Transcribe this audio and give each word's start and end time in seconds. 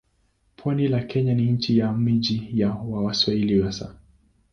Pwani 0.55 0.87
la 0.87 1.03
Kenya 1.03 1.33
ni 1.33 1.51
nchi 1.51 1.77
ya 1.77 1.91
miji 1.93 2.49
ya 2.53 2.69
Waswahili 2.71 3.61
hasa. 3.61 3.95